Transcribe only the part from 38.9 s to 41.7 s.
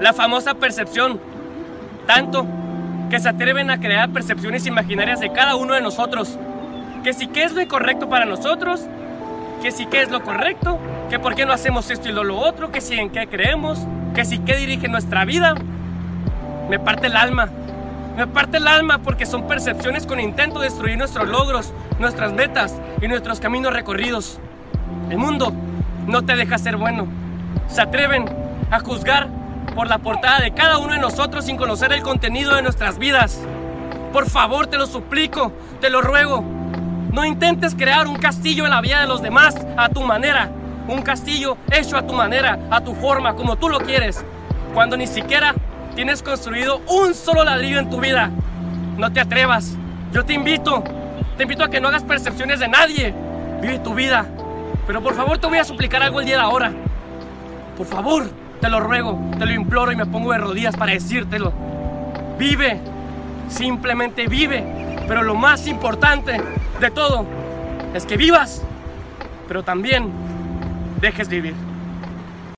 de los demás a tu manera. Un castillo